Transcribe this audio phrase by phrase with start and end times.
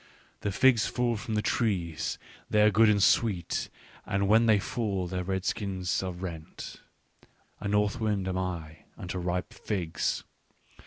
[0.41, 2.17] "The figs fall from the trees;
[2.49, 3.69] they are good and sweet,
[4.03, 6.81] and, when they fall, their red skins are rent."
[7.59, 10.23] A north wind am I unto ripe figs.